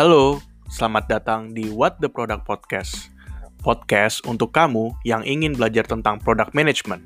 [0.00, 0.40] Halo,
[0.72, 3.12] selamat datang di What the Product Podcast.
[3.60, 7.04] Podcast untuk kamu yang ingin belajar tentang product management.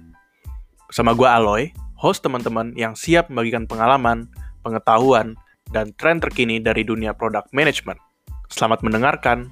[0.87, 4.31] Bersama gue Aloy, host teman-teman yang siap membagikan pengalaman,
[4.63, 5.35] pengetahuan,
[5.75, 7.99] dan tren terkini dari dunia product management.
[8.47, 9.51] Selamat mendengarkan.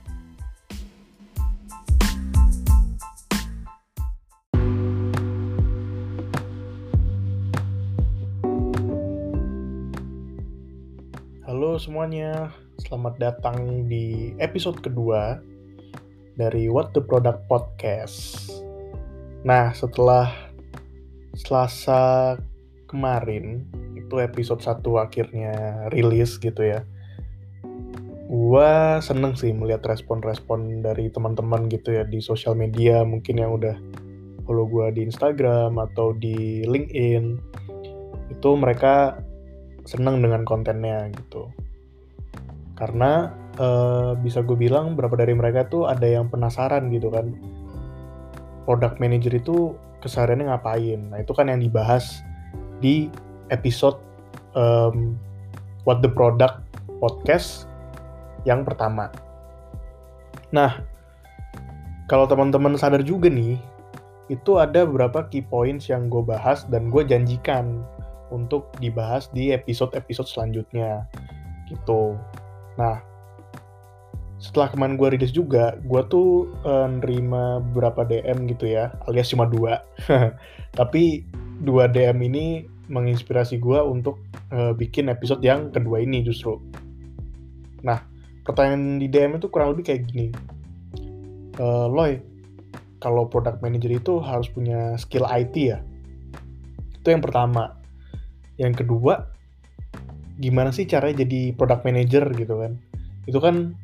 [11.43, 12.55] Halo semuanya,
[12.93, 15.41] selamat datang di episode kedua
[16.37, 18.53] dari What the Product Podcast.
[19.49, 20.29] Nah, setelah
[21.33, 22.37] Selasa
[22.93, 23.65] kemarin,
[23.97, 26.85] itu episode 1 akhirnya rilis gitu ya.
[28.29, 33.73] Gua seneng sih melihat respon-respon dari teman-teman gitu ya di sosial media, mungkin yang udah
[34.45, 37.41] follow gue di Instagram atau di LinkedIn.
[38.37, 39.17] Itu mereka
[39.89, 41.49] seneng dengan kontennya gitu
[42.83, 43.31] karena
[43.63, 47.31] uh, bisa gue bilang beberapa dari mereka tuh ada yang penasaran gitu kan.
[48.67, 51.15] Product manager itu kesehariannya ngapain?
[51.15, 52.27] Nah itu kan yang dibahas
[52.83, 53.07] di
[53.55, 54.03] episode
[54.59, 55.15] um,
[55.87, 56.59] what the product
[56.99, 57.71] podcast
[58.43, 59.15] yang pertama.
[60.51, 60.83] Nah
[62.11, 63.63] kalau teman-teman sadar juga nih
[64.27, 67.87] itu ada beberapa key points yang gue bahas dan gue janjikan
[68.35, 71.07] untuk dibahas di episode-episode selanjutnya.
[71.71, 72.19] Gitu.
[72.77, 73.05] Nah,
[74.43, 79.47] setelah kemarin gue rilis juga, gue tuh uh, nerima beberapa DM gitu ya, alias cuma
[79.47, 79.87] dua.
[80.79, 81.23] Tapi
[81.63, 84.19] dua DM ini menginspirasi gue untuk
[84.51, 86.59] uh, bikin episode yang kedua ini justru.
[87.87, 88.03] Nah,
[88.43, 90.29] pertanyaan di DM itu kurang lebih kayak gini.
[91.63, 92.19] Uh, Loy,
[92.99, 95.79] kalau product manager itu harus punya skill IT ya?
[96.99, 97.79] Itu yang pertama
[98.61, 99.33] yang kedua
[100.43, 102.73] gimana sih caranya jadi product manager gitu kan?
[103.31, 103.79] Itu kan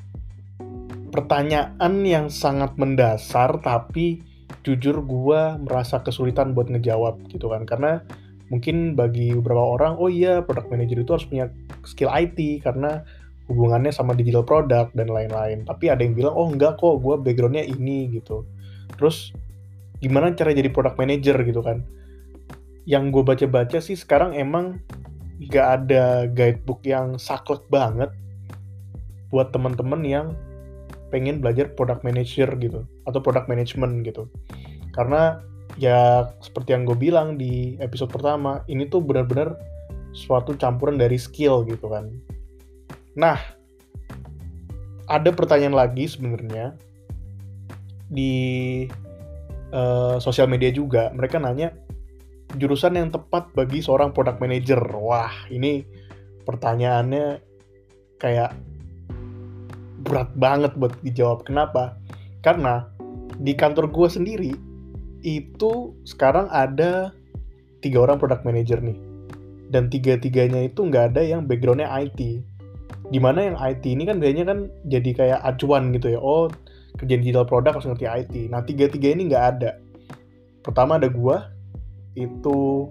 [1.14, 4.26] pertanyaan yang sangat mendasar tapi
[4.66, 7.62] jujur gue merasa kesulitan buat ngejawab gitu kan.
[7.62, 8.02] Karena
[8.50, 11.46] mungkin bagi beberapa orang oh iya product manager itu harus punya
[11.86, 13.06] skill IT karena
[13.48, 15.62] hubungannya sama digital product dan lain-lain.
[15.64, 18.42] Tapi ada yang bilang oh enggak kok gue backgroundnya ini gitu.
[18.98, 19.30] Terus
[20.02, 21.86] gimana cara jadi product manager gitu kan?
[22.84, 24.82] Yang gue baca-baca sih sekarang emang
[25.46, 28.10] gak ada guidebook yang saklek banget
[29.30, 30.26] buat teman-teman yang
[31.14, 34.26] pengen belajar product manager gitu atau product management gitu.
[34.92, 35.40] Karena
[35.78, 39.54] ya seperti yang gue bilang di episode pertama ini tuh benar-benar
[40.10, 42.10] suatu campuran dari skill gitu kan.
[43.14, 43.38] Nah
[45.08, 46.76] ada pertanyaan lagi sebenarnya
[48.10, 48.84] di
[49.72, 51.08] uh, sosial media juga.
[51.14, 51.72] Mereka nanya
[52.58, 54.82] jurusan yang tepat bagi seorang product manager?
[54.98, 55.86] Wah, ini
[56.44, 57.40] pertanyaannya
[58.18, 58.52] kayak
[60.02, 61.46] berat banget buat dijawab.
[61.46, 61.96] Kenapa?
[62.42, 62.86] Karena
[63.38, 64.52] di kantor gue sendiri
[65.22, 67.14] itu sekarang ada
[67.82, 68.98] tiga orang product manager nih.
[69.68, 72.40] Dan tiga-tiganya itu nggak ada yang backgroundnya IT.
[73.08, 74.58] Di mana yang IT ini kan biasanya kan
[74.88, 76.20] jadi kayak acuan gitu ya.
[76.20, 76.48] Oh,
[76.96, 78.34] kerjaan digital product harus ngerti IT.
[78.48, 79.70] Nah, tiga-tiga ini nggak ada.
[80.64, 81.36] Pertama ada gue,
[82.26, 82.88] itu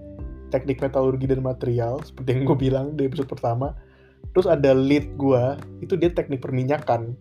[0.48, 3.76] teknik metalurgi dan material seperti yang gue bilang di episode pertama.
[4.32, 5.44] Terus ada lead gue
[5.84, 7.16] itu dia teknik perminyakan.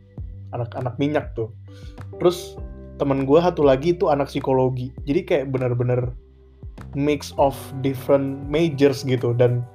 [0.55, 1.50] Anak-anak minyak tuh.
[2.22, 2.55] Terus
[2.97, 4.94] temen gue satu lagi itu anak psikologi.
[5.05, 6.15] Jadi kayak bener-bener
[6.94, 9.34] mix of different majors gitu.
[9.34, 9.67] Dan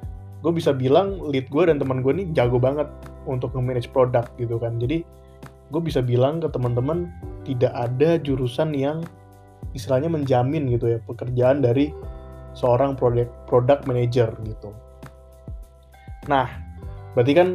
[0.41, 2.87] gue bisa bilang lead gue dan teman gue ini jago banget
[3.27, 4.79] untuk nge-manage produk gitu kan.
[4.79, 5.03] Jadi
[5.71, 7.07] gue bisa bilang ke teman-teman
[7.47, 9.03] tidak ada jurusan yang
[9.71, 11.95] istilahnya menjamin gitu ya pekerjaan dari
[12.53, 14.75] seorang product product manager gitu.
[16.27, 16.47] Nah,
[17.15, 17.49] berarti kan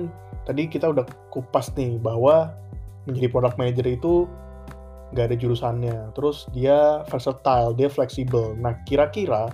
[0.48, 2.54] tadi kita udah kupas nih bahwa
[3.06, 4.12] menjadi product manager itu
[5.14, 5.96] nggak ada jurusannya.
[6.18, 8.58] Terus dia versatile, dia fleksibel.
[8.58, 9.52] Nah, kira-kira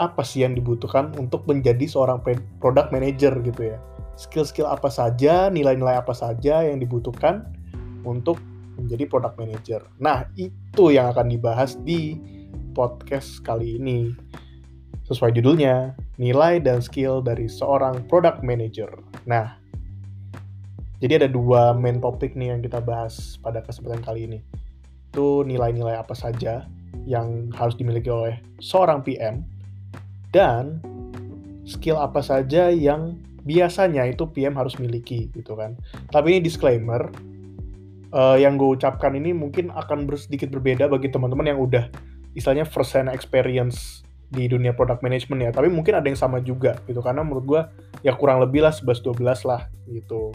[0.00, 2.24] apa sih yang dibutuhkan untuk menjadi seorang
[2.58, 3.78] product manager gitu ya?
[4.16, 7.44] Skill-skill apa saja, nilai-nilai apa saja yang dibutuhkan
[8.08, 8.40] untuk
[8.80, 9.80] menjadi product manager.
[10.00, 12.16] Nah, itu yang akan dibahas di
[12.72, 14.16] podcast kali ini.
[15.06, 18.88] Sesuai judulnya, nilai dan skill dari seorang product manager.
[19.28, 19.60] Nah,
[21.04, 24.38] jadi ada dua main topik nih yang kita bahas pada kesempatan kali ini.
[25.12, 26.64] Itu nilai-nilai apa saja
[27.04, 29.44] yang harus dimiliki oleh seorang PM
[30.32, 30.80] dan
[31.68, 35.74] skill apa saja yang biasanya itu PM harus miliki gitu kan.
[36.08, 37.10] Tapi ini disclaimer,
[38.14, 41.88] uh, yang gue ucapkan ini mungkin akan sedikit berbeda bagi teman-teman yang udah
[42.32, 44.02] istilahnya first hand experience
[44.32, 47.60] di dunia product management ya tapi mungkin ada yang sama juga gitu karena menurut gue
[48.00, 50.32] ya kurang lebih lah 11-12 lah gitu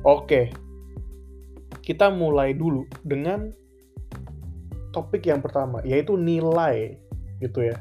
[0.00, 0.48] Oke,
[1.84, 3.52] kita mulai dulu dengan
[4.96, 6.96] topik yang pertama, yaitu nilai,
[7.44, 7.76] gitu ya.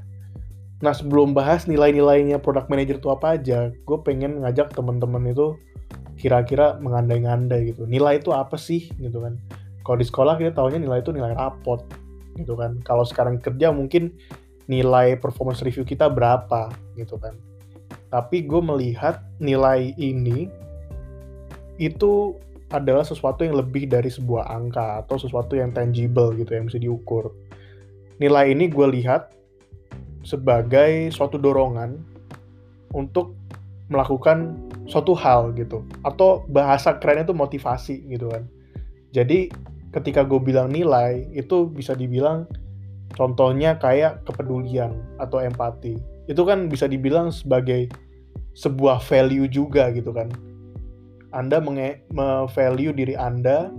[0.84, 5.56] Nah, sebelum bahas nilai-nilainya product manager itu apa aja, gue pengen ngajak teman-teman itu
[6.20, 7.88] kira-kira mengandai-ngandai gitu.
[7.88, 9.40] Nilai itu apa sih, gitu kan.
[9.88, 11.88] Kalau di sekolah kita tahunya nilai itu nilai rapot,
[12.40, 12.80] gitu kan.
[12.88, 14.16] Kalau sekarang kerja mungkin
[14.70, 17.36] nilai performance review kita berapa, gitu kan.
[18.10, 20.50] Tapi gue melihat nilai ini
[21.80, 22.38] itu
[22.70, 27.34] adalah sesuatu yang lebih dari sebuah angka atau sesuatu yang tangible gitu yang bisa diukur.
[28.22, 29.34] Nilai ini gue lihat
[30.22, 31.98] sebagai suatu dorongan
[32.94, 33.34] untuk
[33.90, 38.46] melakukan suatu hal gitu atau bahasa kerennya itu motivasi gitu kan.
[39.10, 39.50] Jadi
[39.96, 42.46] ketika gue bilang nilai itu bisa dibilang
[43.18, 45.98] contohnya kayak kepedulian atau empati.
[46.30, 47.90] Itu kan bisa dibilang sebagai
[48.54, 50.30] sebuah value juga gitu kan
[51.30, 53.70] anda me-value diri Anda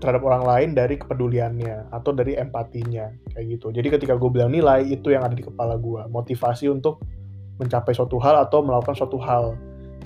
[0.00, 3.68] terhadap orang lain dari kepeduliannya atau dari empatinya kayak gitu.
[3.72, 7.04] Jadi ketika gue bilang nilai itu yang ada di kepala gue, motivasi untuk
[7.60, 9.56] mencapai suatu hal atau melakukan suatu hal.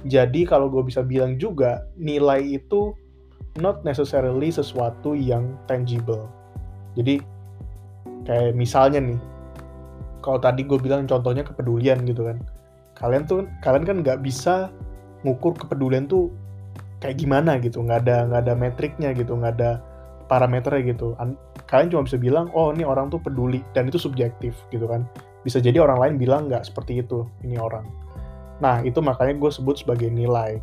[0.06, 2.90] Jadi kalau gue bisa bilang juga nilai itu
[3.62, 6.26] not necessarily sesuatu yang tangible.
[6.98, 7.22] Jadi
[8.26, 9.20] kayak misalnya nih,
[10.24, 12.42] kalau tadi gue bilang contohnya kepedulian gitu kan,
[12.98, 14.74] kalian tuh kalian kan nggak bisa
[15.22, 16.34] ngukur kepedulian tuh
[16.98, 17.78] kayak gimana gitu.
[17.78, 19.78] Nggak ada nggak ada metriknya gitu nggak ada
[20.26, 21.14] parameternya gitu.
[21.22, 21.38] An
[21.70, 25.06] kalian cuma bisa bilang oh ini orang tuh peduli dan itu subjektif gitu kan.
[25.46, 27.86] Bisa jadi orang lain bilang nggak seperti itu ini orang.
[28.58, 30.58] Nah itu makanya gue sebut sebagai nilai.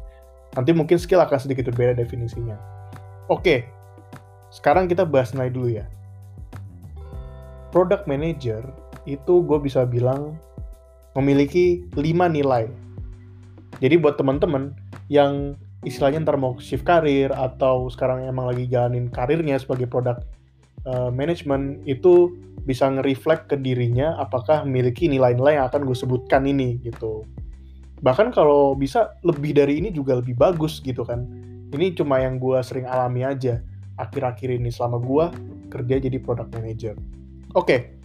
[0.51, 2.80] Nanti mungkin skill akan sedikit berbeda definisinya
[3.29, 3.67] oke
[4.49, 5.85] sekarang kita bahas nilai dulu ya
[7.69, 8.61] product manager
[9.05, 10.37] itu gue bisa bilang
[11.17, 12.01] memiliki 5
[12.31, 12.69] nilai
[13.81, 14.77] jadi buat teman-teman
[15.09, 20.21] yang istilahnya ntar mau shift karir atau sekarang emang lagi jalanin karirnya sebagai produk
[20.85, 26.77] uh, management itu bisa nge-reflect ke dirinya apakah memiliki nilai-nilai yang akan gue sebutkan ini
[26.85, 27.25] gitu.
[28.05, 31.25] Bahkan kalau bisa lebih dari ini juga lebih bagus gitu kan.
[31.71, 33.63] Ini cuma yang gue sering alami aja
[33.95, 35.25] akhir-akhir ini selama gue
[35.71, 36.95] kerja jadi product manager.
[37.55, 37.95] Oke,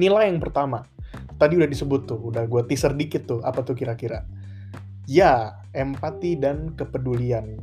[0.00, 0.84] nilai yang pertama.
[1.36, 4.24] Tadi udah disebut tuh, udah gue teaser dikit tuh, apa tuh kira-kira?
[5.10, 7.58] Ya, empati dan kepedulian.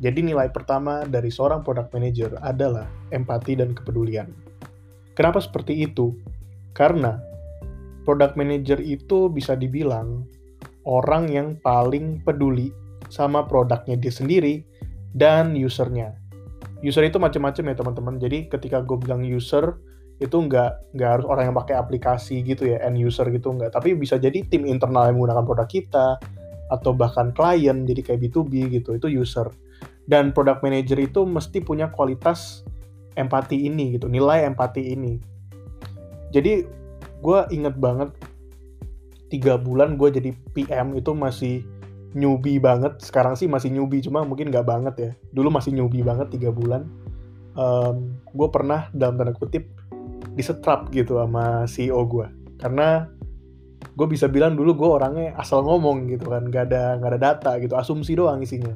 [0.00, 4.32] Jadi nilai pertama dari seorang product manager adalah empati dan kepedulian.
[5.14, 6.16] Kenapa seperti itu?
[6.72, 7.20] Karena
[8.04, 10.24] product manager itu bisa dibilang
[10.88, 12.72] orang yang paling peduli
[13.10, 14.64] sama produknya dia sendiri
[15.12, 16.16] dan usernya.
[16.80, 18.14] User itu macam-macam ya teman-teman.
[18.16, 19.76] Jadi ketika gue bilang user
[20.20, 23.96] itu nggak nggak harus orang yang pakai aplikasi gitu ya end user gitu nggak tapi
[23.96, 26.20] bisa jadi tim internal yang menggunakan produk kita
[26.68, 29.48] atau bahkan klien jadi kayak B2B gitu itu user
[30.04, 32.68] dan product manager itu mesti punya kualitas
[33.16, 35.16] empati ini gitu nilai empati ini
[36.36, 36.68] jadi
[37.24, 38.12] gue inget banget
[39.32, 41.64] tiga bulan gue jadi PM itu masih
[42.14, 42.98] newbie banget.
[43.02, 45.10] Sekarang sih masih newbie cuma mungkin nggak banget ya.
[45.34, 46.86] Dulu masih newbie banget tiga bulan.
[47.58, 49.66] Um, gue pernah dalam tanda kutip
[50.38, 52.30] disetrap gitu sama CEO gue
[52.62, 53.10] karena
[53.98, 57.50] gue bisa bilang dulu gue orangnya asal ngomong gitu kan gak ada gak ada data
[57.58, 58.74] gitu asumsi doang isinya.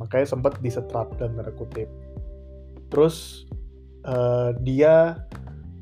[0.00, 1.88] Makanya sempat disetrap dan tanda kutip.
[2.92, 3.46] Terus
[4.04, 5.16] uh, dia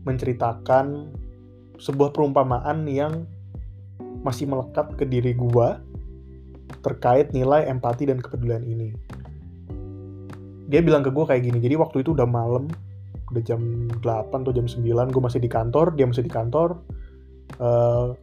[0.07, 1.11] menceritakan
[1.78, 3.26] sebuah perumpamaan yang
[4.23, 5.69] masih melekat ke diri gue
[6.80, 8.94] terkait nilai empati dan kepedulian ini.
[10.68, 12.68] Dia bilang ke gue kayak gini jadi waktu itu udah malam
[13.28, 16.80] udah jam 8 atau jam 9 gue masih di kantor dia masih di kantor
[17.60, 18.16] uh,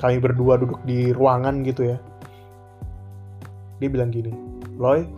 [0.00, 1.98] kami berdua duduk di ruangan gitu ya.
[3.80, 4.32] Dia bilang gini
[4.76, 5.08] Loy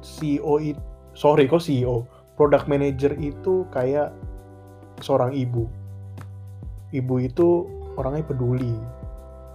[0.00, 0.80] CEO itu
[1.16, 2.04] sorry kok CEO
[2.36, 4.12] product manager itu kayak
[5.00, 5.64] seorang ibu.
[6.92, 8.76] Ibu itu orangnya peduli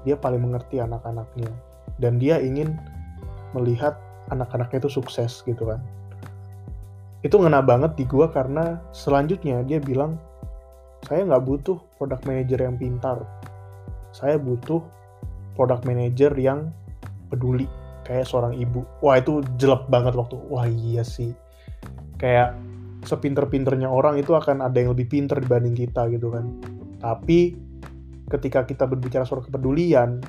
[0.08, 1.52] dia paling mengerti anak-anaknya.
[2.02, 2.78] Dan dia ingin
[3.54, 4.00] melihat
[4.32, 5.82] anak-anaknya itu sukses gitu kan.
[7.22, 10.18] Itu ngena banget di gua karena selanjutnya dia bilang
[11.06, 13.18] saya nggak butuh product manager yang pintar.
[14.14, 14.82] Saya butuh
[15.54, 16.74] product manager yang
[17.30, 17.70] peduli
[18.08, 18.82] kayak seorang ibu.
[19.06, 21.34] Wah itu jelek banget waktu wah iya sih.
[22.18, 22.58] Kayak
[23.06, 26.46] sepinter-pinternya orang itu akan ada yang lebih pinter dibanding kita gitu kan.
[27.02, 27.58] Tapi
[28.32, 30.24] ketika kita berbicara soal kepedulian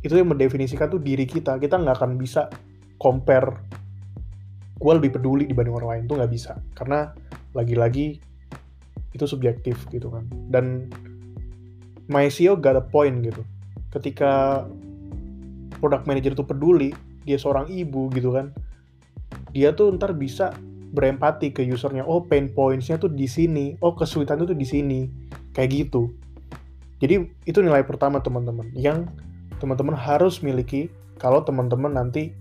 [0.00, 1.56] itu yang mendefinisikan tuh diri kita.
[1.56, 2.48] Kita nggak akan bisa
[3.00, 3.48] compare
[4.80, 6.52] gue lebih peduli dibanding orang lain tuh nggak bisa.
[6.72, 7.12] Karena
[7.52, 8.16] lagi-lagi
[9.12, 10.24] itu subjektif gitu kan.
[10.48, 10.88] Dan
[12.08, 13.44] my CEO got a point gitu.
[13.92, 14.64] Ketika
[15.80, 16.92] product manager itu peduli
[17.24, 18.48] dia seorang ibu gitu kan
[19.52, 20.56] dia tuh ntar bisa
[20.90, 22.02] berempati ke usernya.
[22.08, 23.76] Oh pain pointsnya tuh di sini.
[23.84, 25.00] Oh kesulitannya tuh di sini.
[25.52, 26.29] Kayak gitu
[27.00, 29.08] jadi itu nilai pertama teman-teman yang
[29.58, 32.32] teman-teman harus miliki kalau teman-teman nanti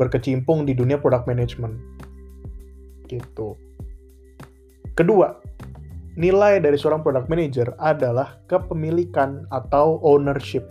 [0.00, 1.76] berkecimpung di dunia product management
[3.08, 3.56] gitu
[4.96, 5.38] kedua
[6.18, 10.66] nilai dari seorang product manager adalah kepemilikan atau ownership.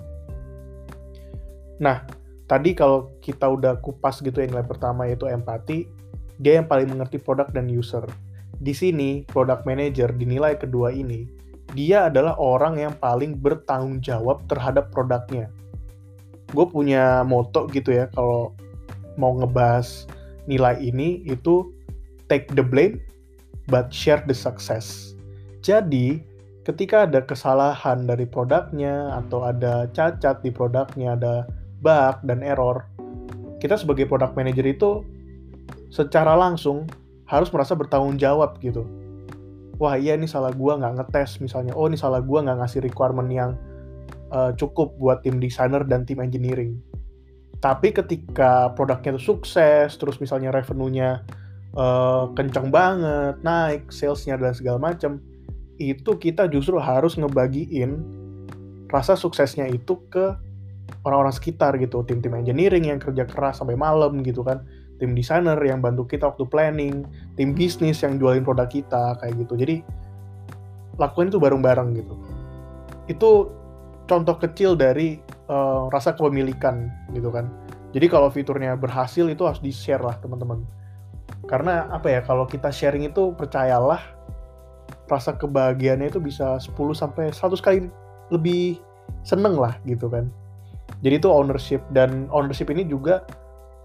[1.79, 2.03] Nah,
[2.51, 5.87] tadi kalau kita udah kupas gitu ya nilai pertama yaitu empati,
[6.43, 8.03] dia yang paling mengerti produk dan user.
[8.59, 11.23] Di sini, product manager di nilai kedua ini,
[11.75, 15.51] dia adalah orang yang paling bertanggung jawab terhadap produknya.
[16.55, 18.55] Gue punya moto gitu ya, kalau
[19.19, 20.07] mau ngebahas
[20.47, 21.73] nilai ini, itu
[22.31, 23.03] take the blame,
[23.67, 25.17] but share the success
[25.67, 26.23] jadi,
[26.63, 31.43] ketika ada kesalahan dari produknya atau ada cacat di produknya, ada
[31.83, 32.87] bug dan error,
[33.59, 34.91] kita sebagai product manager itu
[35.91, 36.87] secara langsung
[37.27, 38.87] harus merasa bertanggung jawab gitu.
[39.77, 43.29] Wah iya ini salah gua nggak ngetes misalnya, oh ini salah gua nggak ngasih requirement
[43.29, 43.53] yang
[44.33, 46.81] uh, cukup buat tim designer dan tim engineering.
[47.57, 51.25] Tapi ketika produknya itu sukses, terus misalnya revenue-nya
[51.73, 55.17] uh, kencang banget, naik, salesnya dan segala macam,
[55.77, 58.01] itu kita justru harus ngebagiin
[58.89, 60.37] rasa suksesnya itu ke
[61.05, 62.05] orang-orang sekitar gitu.
[62.05, 64.65] Tim-tim engineering yang kerja keras sampai malam gitu kan
[64.97, 67.05] tim desainer yang bantu kita waktu planning
[67.37, 69.53] tim bisnis yang jualin produk kita kayak gitu.
[69.57, 69.75] Jadi
[70.97, 72.15] lakuin itu bareng-bareng gitu.
[73.07, 73.29] Itu
[74.09, 77.47] contoh kecil dari uh, rasa kepemilikan gitu kan.
[77.95, 80.61] Jadi kalau fiturnya berhasil itu harus di share lah teman-teman.
[81.47, 84.01] Karena apa ya kalau kita sharing itu percayalah
[85.07, 87.79] rasa kebahagiaannya itu bisa 10 sampai 100 kali
[88.27, 88.83] lebih
[89.23, 90.27] seneng lah gitu kan.
[91.03, 93.23] Jadi itu ownership dan ownership ini juga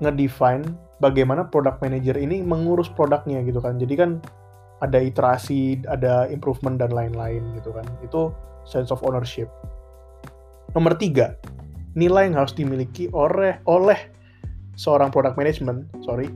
[0.02, 0.66] ngedefine
[1.02, 3.82] bagaimana product manager ini mengurus produknya gitu kan.
[3.82, 4.22] Jadi kan
[4.78, 7.86] ada iterasi, ada improvement dan lain-lain gitu kan.
[8.06, 8.30] Itu
[8.62, 9.50] sense of ownership.
[10.78, 11.34] Nomor tiga,
[11.98, 13.98] nilai yang harus dimiliki oleh oleh
[14.78, 16.30] seorang product management, sorry,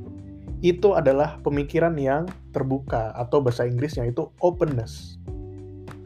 [0.60, 5.16] itu adalah pemikiran yang terbuka atau bahasa Inggrisnya itu openness.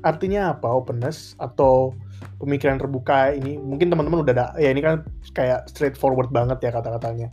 [0.00, 1.92] Artinya apa openness atau
[2.40, 3.60] pemikiran terbuka ini?
[3.60, 5.04] Mungkin teman-teman udah ada ya ini kan
[5.36, 7.28] kayak straightforward banget ya kata-katanya.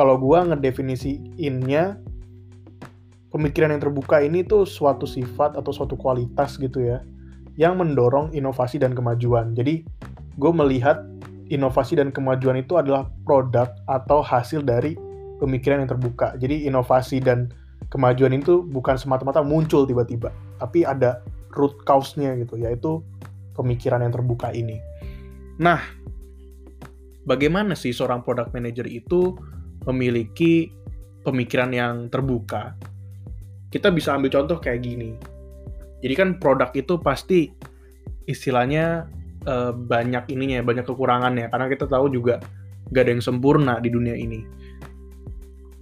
[0.00, 2.00] Kalau gua ngedefinisiinnya
[3.28, 7.04] pemikiran yang terbuka ini tuh suatu sifat atau suatu kualitas gitu ya
[7.60, 9.52] yang mendorong inovasi dan kemajuan.
[9.52, 9.84] Jadi
[10.40, 11.04] gue melihat
[11.52, 14.96] inovasi dan kemajuan itu adalah produk atau hasil dari
[15.36, 16.32] pemikiran yang terbuka.
[16.40, 17.52] Jadi inovasi dan
[17.92, 21.20] kemajuan itu bukan semata-mata muncul tiba-tiba, tapi ada
[21.52, 23.04] root cause-nya gitu, yaitu
[23.52, 24.80] pemikiran yang terbuka ini.
[25.60, 25.84] Nah,
[27.28, 29.36] bagaimana sih seorang product manager itu
[29.88, 30.72] memiliki
[31.22, 32.74] pemikiran yang terbuka?
[33.70, 35.14] Kita bisa ambil contoh kayak gini.
[36.00, 37.52] Jadi kan produk itu pasti
[38.26, 39.06] istilahnya
[39.46, 42.40] eh, banyak ininya, banyak kekurangannya, karena kita tahu juga
[42.90, 44.60] gak ada yang sempurna di dunia ini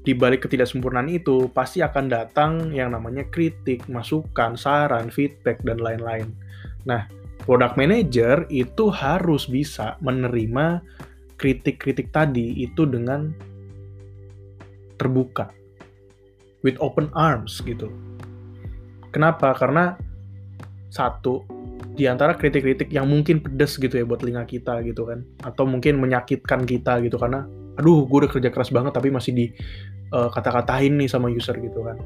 [0.09, 6.33] di balik ketidaksempurnaan itu pasti akan datang yang namanya kritik, masukan, saran, feedback, dan lain-lain.
[6.89, 7.05] Nah,
[7.45, 10.81] product manager itu harus bisa menerima
[11.37, 13.37] kritik-kritik tadi itu dengan
[14.99, 15.55] terbuka,
[16.67, 17.89] with open arms gitu.
[19.15, 19.57] Kenapa?
[19.57, 19.97] Karena
[20.93, 21.47] satu,
[21.97, 25.97] di antara kritik-kritik yang mungkin pedes gitu ya buat telinga kita gitu kan, atau mungkin
[26.03, 27.47] menyakitkan kita gitu karena
[27.79, 29.47] aduh gue udah kerja keras banget tapi masih di
[30.11, 31.97] uh, kata-katain nih sama user gitu kan.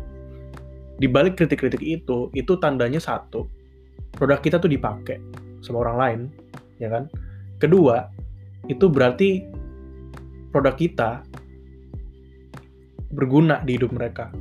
[1.00, 3.48] Di balik kritik-kritik itu, itu tandanya satu,
[4.14, 5.18] produk kita tuh dipakai
[5.64, 6.20] sama orang lain,
[6.78, 7.08] ya kan?
[7.58, 8.06] Kedua,
[8.68, 9.42] itu berarti
[10.52, 11.10] produk kita
[13.12, 14.32] berguna di hidup mereka.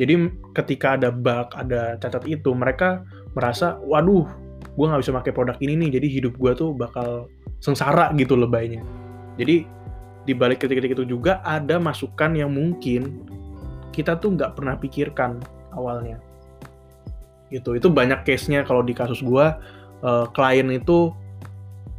[0.00, 3.04] Jadi ketika ada bug, ada cacat itu, mereka
[3.36, 4.24] merasa, waduh,
[4.72, 7.28] gue nggak bisa pakai produk ini nih, jadi hidup gue tuh bakal
[7.60, 8.80] sengsara gitu lebaynya.
[9.36, 9.68] Jadi
[10.24, 13.24] di balik kritik-kritik itu juga ada masukan yang mungkin
[13.92, 15.40] kita tuh nggak pernah pikirkan
[15.76, 16.20] awalnya.
[17.52, 17.76] Gitu.
[17.76, 19.58] Itu banyak case-nya kalau di kasus gua
[20.00, 21.12] uh, klien itu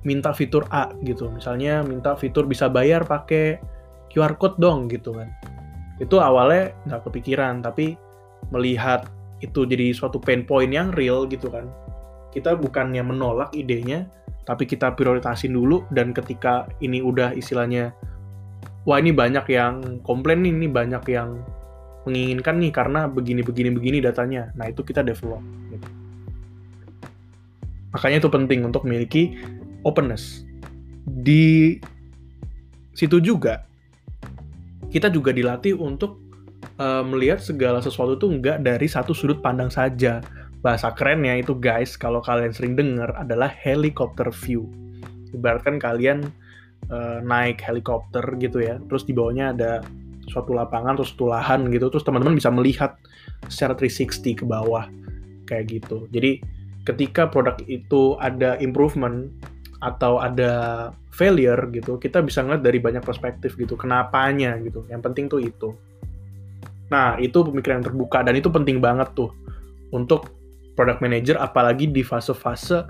[0.01, 1.29] minta fitur A gitu.
[1.29, 3.62] Misalnya minta fitur bisa bayar pakai
[4.10, 5.29] QR code dong gitu kan.
[6.01, 7.93] Itu awalnya nggak kepikiran, tapi
[8.50, 9.05] melihat
[9.46, 11.70] itu jadi suatu pain point yang real gitu kan.
[12.34, 14.10] Kita bukannya menolak idenya,
[14.50, 17.93] tapi kita prioritasin dulu dan ketika ini udah istilahnya
[18.89, 21.38] wah ini banyak yang komplain nih, ini banyak yang
[22.10, 24.50] menginginkan nih karena begini begini begini datanya.
[24.58, 25.41] Nah itu kita develop.
[25.70, 25.88] Gitu.
[27.93, 29.38] Makanya itu penting untuk memiliki
[29.86, 30.41] openness.
[31.05, 31.77] Di
[32.98, 33.70] situ juga
[34.91, 36.19] kita juga dilatih untuk
[36.77, 40.19] uh, melihat segala sesuatu tuh nggak dari satu sudut pandang saja.
[40.62, 44.69] Bahasa kerennya itu guys, kalau kalian sering dengar adalah helicopter view.
[45.33, 46.29] Ibaratkan kalian
[46.93, 49.71] uh, naik helikopter gitu ya, terus di bawahnya ada
[50.29, 52.93] suatu lapangan atau suatu lahan gitu, terus teman-teman bisa melihat
[53.50, 54.86] secara 360 ke bawah
[55.50, 56.05] kayak gitu.
[56.13, 56.45] Jadi
[56.86, 59.33] ketika produk itu ada improvement
[59.82, 64.86] atau ada failure gitu, kita bisa ngeliat dari banyak perspektif gitu, kenapanya gitu.
[64.88, 65.70] Yang penting tuh itu.
[66.94, 69.34] Nah, itu pemikiran yang terbuka dan itu penting banget tuh
[69.92, 70.32] untuk
[70.78, 72.84] product manager apalagi di fase-fase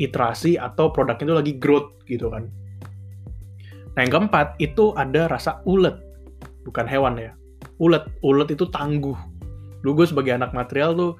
[0.00, 2.48] iterasi atau produknya itu lagi growth gitu kan.
[3.94, 5.98] Nah, yang keempat itu ada rasa ulet.
[6.64, 7.32] Bukan hewan ya.
[7.82, 8.06] Ulet.
[8.24, 9.18] Ulet itu tangguh.
[9.84, 11.12] Dulu gue sebagai anak material tuh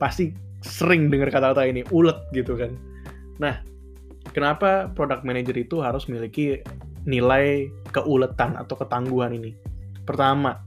[0.00, 0.32] pasti
[0.64, 2.72] sering dengar kata-kata ini, ulet gitu kan.
[3.36, 3.60] Nah,
[4.34, 6.58] Kenapa product manager itu harus memiliki
[7.06, 9.54] nilai keuletan atau ketangguhan ini?
[10.02, 10.58] Pertama,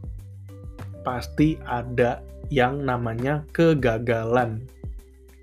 [1.03, 4.63] pasti ada yang namanya kegagalan.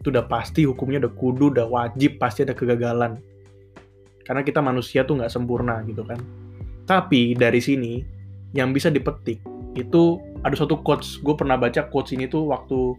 [0.01, 3.21] Itu udah pasti hukumnya udah kudu, udah wajib pasti ada kegagalan.
[4.25, 6.17] Karena kita manusia tuh nggak sempurna gitu kan.
[6.89, 8.01] Tapi dari sini
[8.57, 9.45] yang bisa dipetik
[9.77, 11.21] itu ada suatu quotes.
[11.21, 12.97] Gue pernah baca quotes ini tuh waktu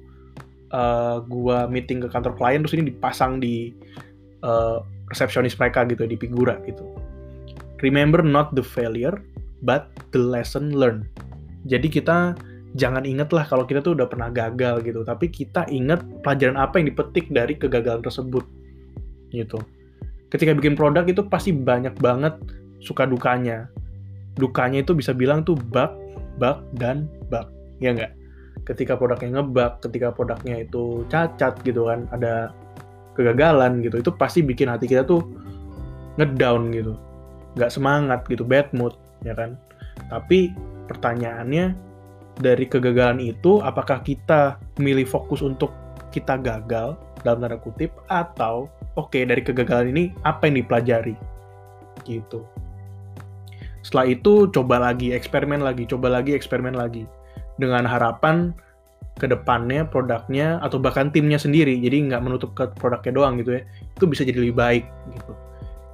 [0.70, 3.74] uh, gue meeting ke kantor klien terus ini dipasang di
[4.46, 6.84] uh, resepsionis mereka gitu di figura gitu.
[7.84, 9.20] Remember not the failure,
[9.62, 11.06] but the lesson learned.
[11.68, 12.38] Jadi kita
[12.76, 16.80] jangan inget lah kalau kita tuh udah pernah gagal gitu, tapi kita inget pelajaran apa
[16.80, 18.46] yang dipetik dari kegagalan tersebut
[19.34, 19.60] gitu.
[20.32, 22.36] Ketika bikin produk itu pasti banyak banget
[22.84, 23.70] suka dukanya.
[24.36, 25.96] Dukanya itu bisa bilang tuh bug,
[26.42, 27.48] bug, dan bug.
[27.80, 28.12] Ya nggak?
[28.68, 32.52] Ketika produknya ngebug, ketika produknya itu cacat gitu kan, ada
[33.16, 35.24] kegagalan gitu itu pasti bikin hati kita tuh
[36.20, 36.94] ngedown gitu.
[37.56, 39.56] Nggak semangat gitu bad mood ya kan?
[40.12, 40.52] Tapi
[40.92, 41.74] pertanyaannya
[42.40, 45.72] dari kegagalan itu apakah kita milih fokus untuk
[46.12, 48.68] kita gagal dalam tanda kutip atau
[49.00, 51.16] oke okay, dari kegagalan ini apa yang dipelajari?
[52.04, 52.44] Gitu.
[53.82, 57.08] Setelah itu coba lagi eksperimen lagi coba lagi eksperimen lagi.
[57.56, 58.52] Dengan harapan
[59.16, 63.62] ke depannya produknya atau bahkan timnya sendiri jadi nggak menutup ke produknya doang gitu ya
[63.96, 65.32] itu bisa jadi lebih baik gitu.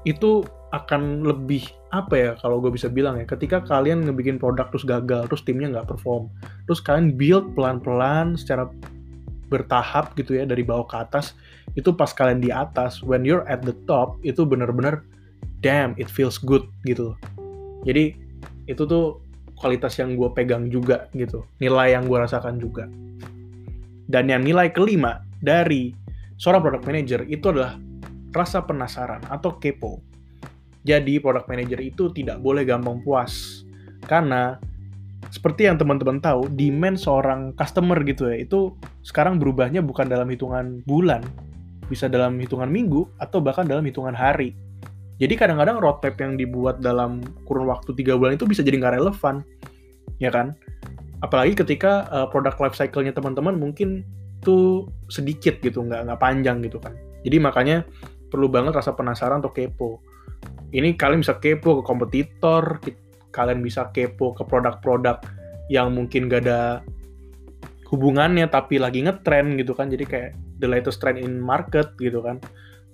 [0.02, 0.32] Itu
[0.72, 5.28] akan lebih apa ya kalau gue bisa bilang ya ketika kalian ngebikin produk terus gagal
[5.28, 6.32] terus timnya nggak perform
[6.64, 8.72] terus kalian build pelan-pelan secara
[9.52, 11.36] bertahap gitu ya dari bawah ke atas
[11.76, 15.04] itu pas kalian di atas when you're at the top itu bener-bener
[15.60, 17.12] damn it feels good gitu
[17.84, 18.16] jadi
[18.72, 19.20] itu tuh
[19.62, 22.90] kualitas yang gue pegang juga gitu nilai yang gue rasakan juga
[24.12, 25.96] dan yang nilai kelima dari
[26.36, 27.80] seorang product manager itu adalah
[28.36, 30.04] rasa penasaran atau kepo.
[30.82, 33.64] Jadi product manager itu tidak boleh gampang puas.
[34.04, 34.58] Karena
[35.30, 38.74] seperti yang teman-teman tahu, demand seorang customer gitu ya, itu
[39.06, 41.22] sekarang berubahnya bukan dalam hitungan bulan,
[41.88, 44.58] bisa dalam hitungan minggu, atau bahkan dalam hitungan hari.
[45.22, 49.46] Jadi kadang-kadang roadmap yang dibuat dalam kurun waktu tiga bulan itu bisa jadi nggak relevan,
[50.18, 50.58] ya kan?
[51.22, 54.02] apalagi ketika uh, produk life cycle-nya teman-teman mungkin
[54.42, 56.98] tuh sedikit gitu, nggak nggak panjang gitu kan.
[57.22, 57.86] Jadi makanya
[58.34, 60.02] perlu banget rasa penasaran atau kepo.
[60.74, 62.82] Ini kalian bisa kepo ke kompetitor,
[63.30, 65.22] kalian bisa kepo ke produk-produk
[65.70, 66.82] yang mungkin gak ada
[67.88, 69.94] hubungannya tapi lagi ngetrend gitu kan.
[69.94, 72.42] Jadi kayak the latest trend in market gitu kan.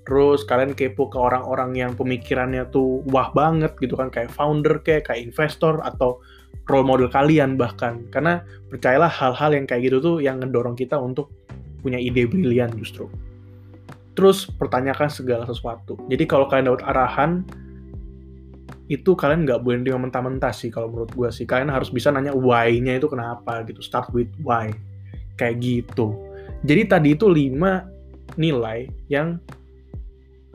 [0.07, 5.11] Terus kalian kepo ke orang-orang yang pemikirannya tuh wah banget gitu kan kayak founder kayak
[5.11, 6.23] kayak investor atau
[6.71, 8.07] role model kalian bahkan.
[8.07, 8.39] Karena
[8.71, 11.27] percayalah hal-hal yang kayak gitu tuh yang ngedorong kita untuk
[11.83, 13.11] punya ide brilian justru.
[14.15, 15.99] Terus pertanyakan segala sesuatu.
[16.07, 17.31] Jadi kalau kalian dapat arahan
[18.87, 21.43] itu kalian nggak boleh dengan mentah-mentah sih kalau menurut gue sih.
[21.43, 23.83] Kalian harus bisa nanya why-nya itu kenapa gitu.
[23.83, 24.71] Start with why.
[25.35, 26.15] Kayak gitu.
[26.63, 27.83] Jadi tadi itu lima
[28.39, 29.37] nilai yang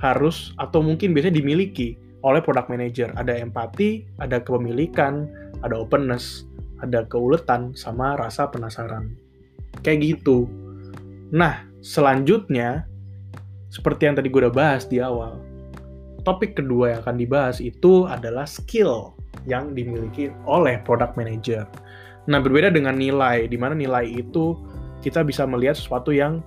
[0.03, 1.95] harus atau mungkin biasanya dimiliki
[2.27, 5.31] oleh product manager ada empati ada kepemilikan
[5.63, 6.45] ada openness,
[6.83, 9.15] ada keuletan, sama rasa penasaran.
[9.81, 10.51] Kayak gitu.
[11.33, 12.85] Nah, selanjutnya,
[13.73, 15.39] seperti yang tadi gue udah bahas di awal,
[16.27, 19.17] topik kedua yang akan dibahas itu adalah skill
[19.49, 21.65] yang dimiliki oleh product manager.
[22.29, 24.55] Nah, berbeda dengan nilai, di mana nilai itu
[25.03, 26.45] kita bisa melihat sesuatu yang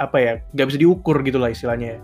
[0.00, 2.00] apa ya, nggak bisa diukur gitu lah istilahnya,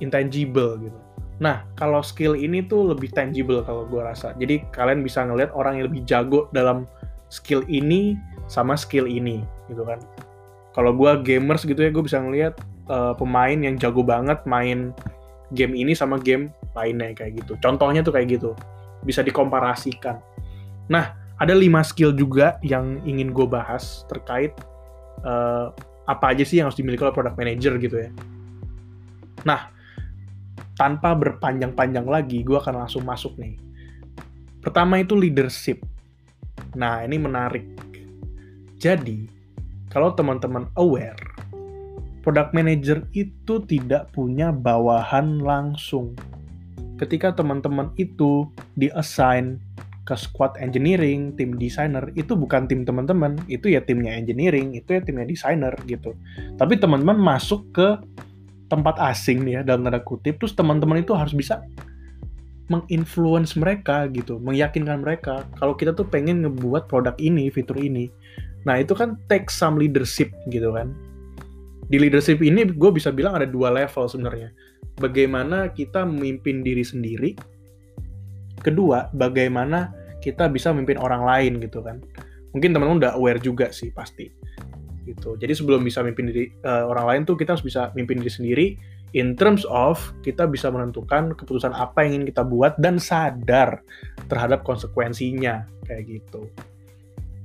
[0.00, 0.98] intangible gitu.
[1.36, 4.32] Nah, kalau skill ini tuh lebih tangible kalau gue rasa.
[4.40, 6.88] Jadi kalian bisa ngelihat orang yang lebih jago dalam
[7.28, 8.16] skill ini
[8.48, 10.00] sama skill ini, gitu kan.
[10.72, 12.56] Kalau gue gamers gitu ya, gue bisa ngelihat
[12.88, 14.96] uh, pemain yang jago banget main
[15.52, 17.56] game ini sama game lainnya kayak gitu.
[17.60, 18.56] Contohnya tuh kayak gitu.
[19.04, 20.20] Bisa dikomparasikan.
[20.88, 24.56] Nah, ada lima skill juga yang ingin gue bahas terkait
[25.24, 25.68] uh,
[26.06, 28.10] apa aja sih yang harus dimiliki oleh product manager gitu ya.
[29.42, 29.70] Nah,
[30.78, 33.58] tanpa berpanjang-panjang lagi, gue akan langsung masuk nih.
[34.62, 35.82] Pertama itu leadership.
[36.74, 37.66] Nah, ini menarik.
[38.76, 39.26] Jadi,
[39.88, 41.18] kalau teman-teman aware,
[42.20, 46.18] product manager itu tidak punya bawahan langsung.
[46.98, 49.62] Ketika teman-teman itu di-assign
[50.06, 55.02] ke squad engineering, tim designer, itu bukan tim teman-teman, itu ya timnya engineering, itu ya
[55.02, 56.14] timnya designer gitu.
[56.54, 57.98] Tapi teman-teman masuk ke
[58.70, 61.58] tempat asing nih ya dalam tanda kutip, terus teman-teman itu harus bisa
[62.70, 68.06] menginfluence mereka gitu, meyakinkan mereka kalau kita tuh pengen ngebuat produk ini, fitur ini.
[68.66, 70.94] Nah itu kan take some leadership gitu kan.
[71.86, 74.50] Di leadership ini gue bisa bilang ada dua level sebenarnya.
[74.98, 77.38] Bagaimana kita memimpin diri sendiri
[78.66, 82.02] Kedua, bagaimana kita bisa memimpin orang lain gitu kan.
[82.50, 84.26] Mungkin teman-teman udah aware juga sih pasti.
[85.06, 85.38] Gitu.
[85.38, 88.66] Jadi sebelum bisa memimpin diri uh, orang lain tuh kita harus bisa memimpin diri sendiri
[89.14, 93.86] in terms of kita bisa menentukan keputusan apa yang ingin kita buat dan sadar
[94.26, 96.50] terhadap konsekuensinya kayak gitu.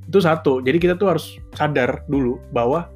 [0.09, 0.65] Itu satu.
[0.65, 2.89] Jadi kita tuh harus sadar dulu bahwa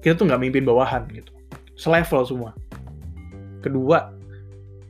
[0.00, 1.36] kita tuh nggak mimpin bawahan gitu.
[1.76, 2.50] Selevel semua.
[3.60, 4.16] Kedua,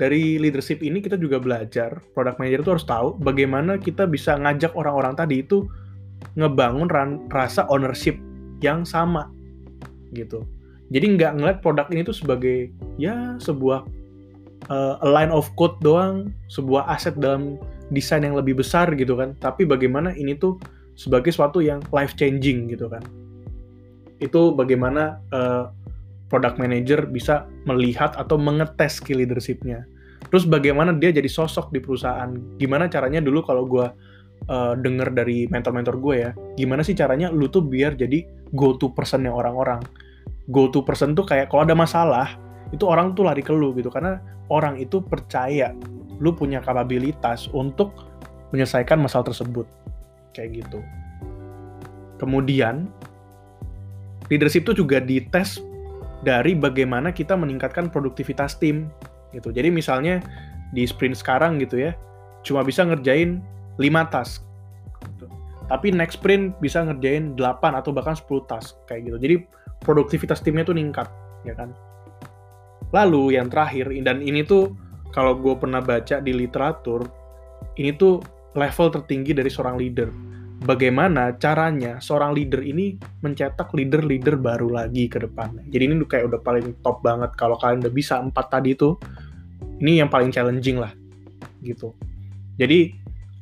[0.01, 4.73] dari leadership ini kita juga belajar product manager itu harus tahu bagaimana kita bisa ngajak
[4.73, 5.69] orang-orang tadi itu
[6.41, 6.89] ngebangun
[7.29, 8.17] rasa ownership
[8.65, 9.29] yang sama
[10.17, 10.49] gitu.
[10.89, 13.85] Jadi nggak ngeliat produk ini tuh sebagai ya sebuah
[14.73, 17.61] uh, line of code doang sebuah aset dalam
[17.93, 19.37] desain yang lebih besar gitu kan.
[19.37, 20.57] Tapi bagaimana ini tuh
[20.97, 23.05] sebagai suatu yang life changing gitu kan.
[24.17, 25.69] Itu bagaimana uh,
[26.31, 29.85] product manager bisa melihat atau mengetes skill leadershipnya.
[30.31, 32.31] Terus bagaimana dia jadi sosok di perusahaan?
[32.57, 33.87] Gimana caranya dulu kalau gue
[34.47, 38.23] uh, denger dari mentor-mentor gue ya, gimana sih caranya lu tuh biar jadi
[38.55, 39.83] go to person yang orang-orang.
[40.55, 42.39] Go to person tuh kayak kalau ada masalah,
[42.71, 44.23] itu orang tuh lari ke lu gitu karena
[44.55, 45.75] orang itu percaya
[46.23, 47.91] lu punya kapabilitas untuk
[48.55, 49.67] menyelesaikan masalah tersebut.
[50.31, 50.79] Kayak gitu.
[52.23, 52.87] Kemudian
[54.31, 55.59] leadership itu juga dites
[56.21, 58.93] dari bagaimana kita meningkatkan produktivitas tim
[59.33, 59.55] gitu.
[59.55, 60.21] Jadi misalnya
[60.71, 61.97] di sprint sekarang gitu ya,
[62.45, 63.41] cuma bisa ngerjain
[63.81, 64.45] 5 task.
[65.17, 65.27] Gitu.
[65.71, 69.19] Tapi next sprint bisa ngerjain 8 atau bahkan 10 task kayak gitu.
[69.19, 69.37] Jadi
[69.81, 71.09] produktivitas timnya tuh ningkat,
[71.47, 71.73] ya kan.
[72.91, 74.75] Lalu yang terakhir dan ini tuh
[75.15, 77.07] kalau gue pernah baca di literatur,
[77.79, 78.19] ini tuh
[78.59, 80.11] level tertinggi dari seorang leader
[80.61, 85.57] bagaimana caranya seorang leader ini mencetak leader-leader baru lagi ke depan.
[85.73, 88.97] Jadi ini kayak udah paling top banget kalau kalian udah bisa empat tadi itu,
[89.81, 90.93] ini yang paling challenging lah,
[91.65, 91.97] gitu.
[92.61, 92.93] Jadi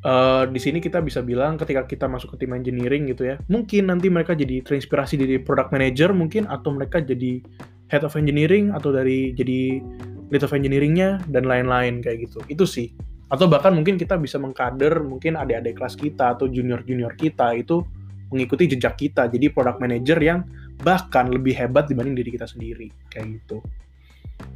[0.07, 3.91] uh, di sini kita bisa bilang ketika kita masuk ke tim engineering gitu ya, mungkin
[3.91, 7.43] nanti mereka jadi terinspirasi dari product manager mungkin atau mereka jadi
[7.91, 9.83] head of engineering atau dari jadi
[10.31, 12.39] lead of engineeringnya dan lain-lain kayak gitu.
[12.47, 12.95] Itu sih
[13.29, 17.85] atau bahkan mungkin kita bisa mengkader mungkin adik-adik kelas kita atau junior-junior kita itu
[18.33, 19.29] mengikuti jejak kita.
[19.29, 20.45] Jadi product manager yang
[20.81, 22.89] bahkan lebih hebat dibanding diri kita sendiri.
[23.13, 23.61] Kayak gitu.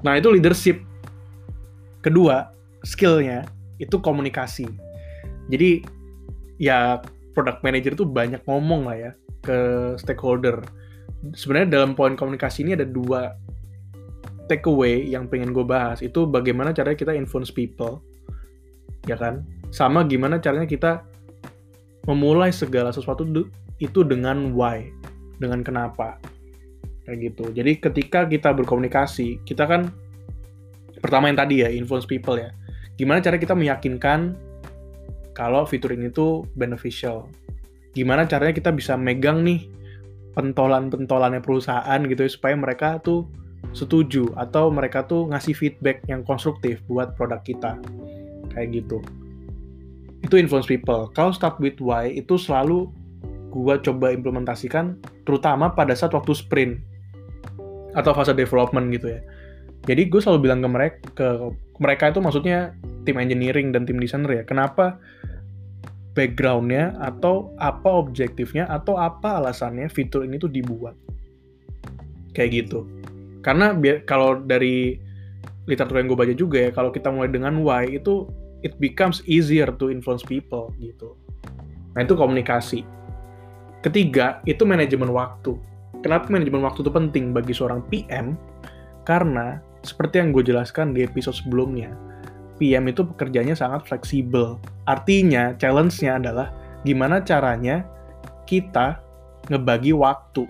[0.04, 0.80] Nah itu leadership.
[2.00, 2.48] Kedua
[2.80, 3.44] skillnya
[3.76, 4.68] itu komunikasi.
[5.52, 5.85] Jadi
[6.56, 7.00] ya
[7.37, 9.12] product manager itu banyak ngomong lah ya
[9.44, 9.58] ke
[10.00, 10.64] stakeholder.
[11.37, 13.37] Sebenarnya dalam poin komunikasi ini ada dua
[14.48, 16.00] takeaway yang pengen gue bahas.
[16.00, 18.00] Itu bagaimana caranya kita influence people
[19.06, 19.42] ya kan?
[19.72, 21.02] Sama gimana caranya kita
[22.06, 23.22] memulai segala sesuatu
[23.78, 24.90] itu dengan why,
[25.38, 26.18] dengan kenapa.
[27.02, 27.44] Kayak gitu.
[27.50, 29.90] Jadi ketika kita berkomunikasi, kita kan
[31.02, 32.54] pertama yang tadi ya, influence people ya.
[32.94, 34.38] Gimana cara kita meyakinkan
[35.34, 37.26] kalau fitur ini tuh beneficial.
[37.96, 39.66] Gimana caranya kita bisa megang nih
[40.32, 43.28] pentolan-pentolannya perusahaan gitu ya, supaya mereka tuh
[43.72, 47.78] setuju atau mereka tuh ngasih feedback yang konstruktif buat produk kita
[48.52, 49.00] kayak gitu.
[50.22, 51.10] Itu influence people.
[51.16, 52.86] Kalau start with why itu selalu
[53.52, 54.96] gua coba implementasikan
[55.28, 56.80] terutama pada saat waktu sprint
[57.92, 59.20] atau fase development gitu ya.
[59.82, 61.28] Jadi gue selalu bilang ke mereka ke
[61.82, 65.02] mereka itu maksudnya tim engineering dan tim desainer ya kenapa
[66.14, 70.94] backgroundnya atau apa objektifnya atau apa alasannya fitur ini tuh dibuat.
[72.32, 72.88] Kayak gitu.
[73.42, 73.74] Karena
[74.06, 74.96] kalau dari
[75.66, 78.26] literatur yang gue baca juga ya kalau kita mulai dengan why itu
[78.62, 81.14] it becomes easier to influence people gitu.
[81.94, 82.87] Nah itu komunikasi.
[83.83, 85.59] Ketiga itu manajemen waktu.
[86.03, 88.38] Kenapa manajemen waktu itu penting bagi seorang PM?
[89.03, 91.90] Karena seperti yang gue jelaskan di episode sebelumnya,
[92.62, 94.59] PM itu pekerjaannya sangat fleksibel.
[94.87, 96.55] Artinya challenge-nya adalah
[96.87, 97.83] gimana caranya
[98.46, 99.03] kita
[99.51, 100.46] ngebagi waktu.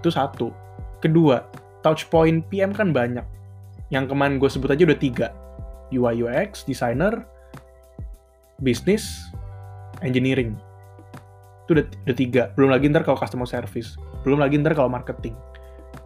[0.00, 0.48] Itu satu.
[1.04, 1.44] Kedua,
[1.84, 3.24] touch point PM kan banyak.
[3.92, 5.28] Yang kemarin gue sebut aja udah tiga.
[5.92, 7.24] UI UX, designer,
[8.64, 9.04] bisnis,
[10.00, 10.56] engineering.
[11.66, 12.42] Itu udah, udah tiga.
[12.56, 13.94] Belum lagi ntar kalau customer service.
[14.26, 15.36] Belum lagi ntar kalau marketing.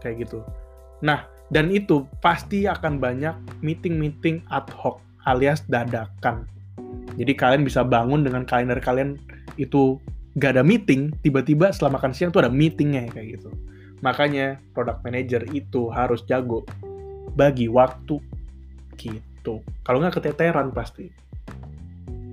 [0.02, 0.44] Kayak gitu.
[1.00, 6.46] Nah, dan itu pasti akan banyak meeting-meeting ad hoc alias dadakan.
[7.16, 9.16] Jadi kalian bisa bangun dengan kalender kalian
[9.56, 9.96] itu
[10.36, 13.48] gak ada meeting, tiba-tiba setelah makan siang tuh ada meetingnya kayak gitu.
[14.04, 16.68] Makanya product manager itu harus jago
[17.32, 18.20] bagi waktu
[19.46, 19.62] gitu.
[19.86, 21.14] Kalau nggak keteteran pasti.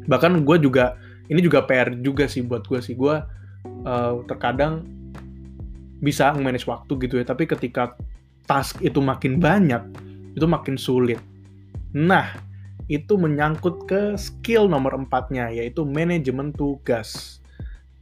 [0.09, 0.97] Bahkan gue juga,
[1.29, 2.97] ini juga PR juga sih buat gue sih.
[2.97, 3.21] Gue
[3.85, 4.81] uh, terkadang
[6.01, 7.93] bisa manage waktu gitu ya, tapi ketika
[8.49, 9.79] task itu makin banyak,
[10.35, 11.21] itu makin sulit.
[11.95, 12.35] Nah,
[12.91, 17.39] itu menyangkut ke skill nomor empatnya, yaitu manajemen tugas.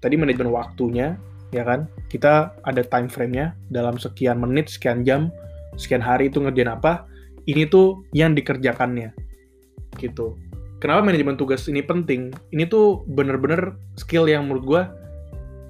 [0.01, 1.13] Tadi manajemen waktunya,
[1.53, 1.85] ya kan?
[2.09, 5.29] Kita ada time frame-nya dalam sekian menit, sekian jam,
[5.77, 7.05] sekian hari itu ngerjain apa.
[7.47, 9.13] Ini tuh yang dikerjakannya.
[9.97, 10.37] Gitu.
[10.81, 12.33] Kenapa manajemen tugas ini penting?
[12.49, 14.81] Ini tuh bener-bener skill yang menurut gue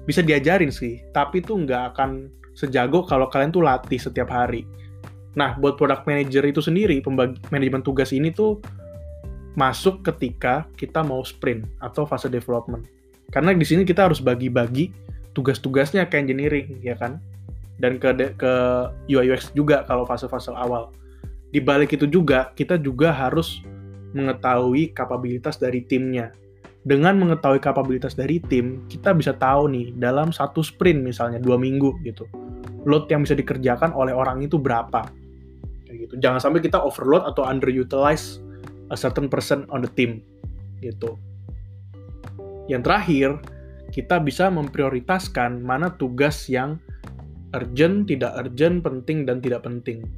[0.08, 4.64] bisa diajarin sih, tapi tuh nggak akan sejago kalau kalian tuh latih setiap hari.
[5.36, 8.60] Nah, buat product manager itu sendiri, pembagi manajemen tugas ini tuh
[9.52, 12.88] masuk ketika kita mau sprint atau fase development.
[13.32, 14.92] Karena di sini kita harus bagi-bagi
[15.32, 17.16] tugas-tugasnya ke engineering ya kan
[17.80, 18.52] dan ke ke
[19.08, 20.92] UI UX juga kalau fase-fase awal
[21.52, 23.60] di balik itu juga kita juga harus
[24.16, 26.32] mengetahui kapabilitas dari timnya.
[26.82, 31.94] Dengan mengetahui kapabilitas dari tim kita bisa tahu nih dalam satu sprint misalnya dua minggu
[32.02, 32.26] gitu
[32.86, 35.06] load yang bisa dikerjakan oleh orang itu berapa.
[35.86, 36.14] Kayak gitu.
[36.18, 38.42] Jangan sampai kita overload atau underutilize
[38.90, 40.22] a certain person on the team
[40.82, 41.16] gitu.
[42.66, 43.28] Yang terakhir
[43.92, 46.80] kita bisa memprioritaskan mana tugas yang
[47.52, 50.08] urgent, tidak urgent, penting, dan tidak penting.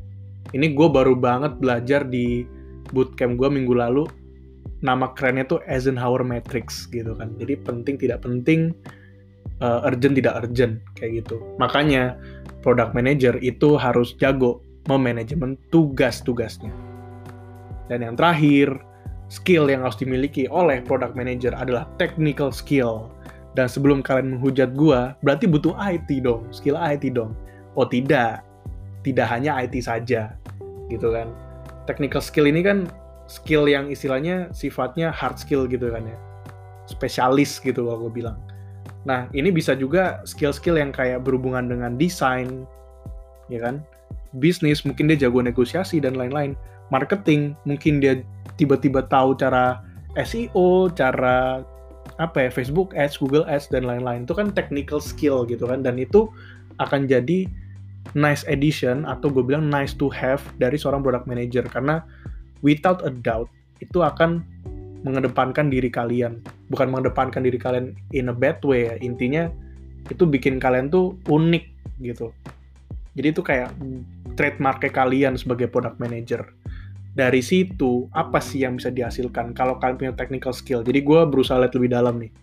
[0.55, 2.47] Ini gue baru banget belajar di
[2.95, 4.07] bootcamp gue minggu lalu.
[4.85, 7.35] Nama kerennya tuh Eisenhower Matrix gitu kan.
[7.41, 8.71] Jadi penting, tidak penting,
[9.65, 11.41] uh, urgent, tidak urgent, kayak gitu.
[11.59, 12.15] Makanya
[12.63, 16.71] product manager itu harus jago memanajemen tugas-tugasnya.
[17.89, 18.77] Dan yang terakhir,
[19.33, 23.11] skill yang harus dimiliki oleh product manager adalah technical skill
[23.55, 27.33] dan sebelum kalian menghujat gua, berarti butuh IT dong, skill IT dong.
[27.79, 28.44] Oh tidak,
[29.05, 30.35] tidak hanya IT saja,
[30.89, 31.31] gitu kan.
[31.85, 32.89] Technical skill ini kan
[33.29, 36.19] skill yang istilahnya sifatnya hard skill gitu kan ya.
[36.89, 38.37] Spesialis gitu kalau gue bilang.
[39.05, 42.65] Nah, ini bisa juga skill-skill yang kayak berhubungan dengan desain,
[43.53, 43.85] ya kan?
[44.41, 46.57] Bisnis, mungkin dia jago negosiasi dan lain-lain.
[46.89, 48.25] Marketing, mungkin dia
[48.57, 49.85] tiba-tiba tahu cara
[50.17, 51.61] SEO, cara
[52.23, 55.99] apa ya Facebook Ads, Google Ads dan lain-lain itu kan technical skill gitu kan dan
[55.99, 56.31] itu
[56.79, 57.51] akan jadi
[58.13, 62.05] nice addition atau gue bilang nice to have dari seorang product manager karena
[62.61, 63.49] without a doubt
[63.81, 64.45] itu akan
[65.05, 69.49] mengedepankan diri kalian bukan mengedepankan diri kalian in a bad way ya intinya
[70.13, 71.65] itu bikin kalian tuh unik
[72.05, 72.33] gitu
[73.15, 73.73] jadi itu kayak
[74.37, 76.45] trademark kalian sebagai product manager
[77.15, 80.83] dari situ apa sih yang bisa dihasilkan kalau kalian punya technical skill.
[80.83, 82.35] Jadi gue berusaha lihat lebih dalam nih.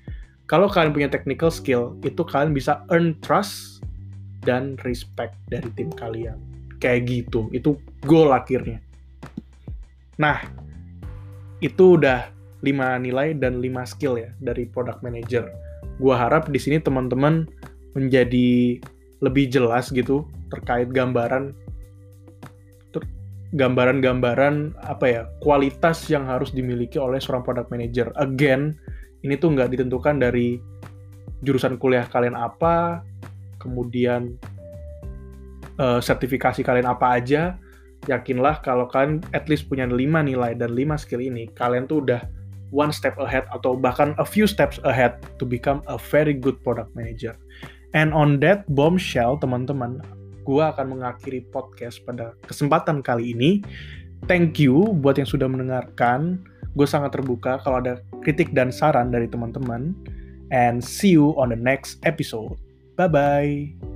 [0.48, 3.84] Kalau kalian punya technical skill, itu kalian bisa earn trust
[4.42, 6.38] dan respect dari tim kalian.
[6.82, 7.48] Kayak gitu.
[7.54, 8.82] Itu goal akhirnya.
[10.18, 10.42] Nah,
[11.62, 12.30] itu udah
[12.62, 15.50] 5 nilai dan 5 skill ya dari product manager.
[15.98, 17.46] Gue harap di sini teman-teman
[17.94, 18.82] menjadi
[19.22, 21.54] lebih jelas gitu terkait gambaran
[23.52, 28.08] gambaran-gambaran apa ya kualitas yang harus dimiliki oleh seorang product manager.
[28.16, 28.80] Again,
[29.28, 30.56] ini tuh nggak ditentukan dari
[31.44, 33.04] jurusan kuliah kalian apa,
[33.62, 34.42] kemudian
[35.78, 37.56] uh, sertifikasi kalian apa aja.
[38.10, 42.26] Yakinlah kalau kalian at least punya 5 nilai dan 5 skill ini, kalian tuh udah
[42.74, 46.90] one step ahead atau bahkan a few steps ahead to become a very good product
[46.98, 47.38] manager.
[47.92, 50.00] And on that bombshell, teman-teman,
[50.48, 53.52] gue akan mengakhiri podcast pada kesempatan kali ini.
[54.26, 56.42] Thank you buat yang sudah mendengarkan.
[56.72, 59.92] Gue sangat terbuka kalau ada kritik dan saran dari teman-teman.
[60.56, 62.56] And see you on the next episode.
[63.08, 63.91] Bye-bye.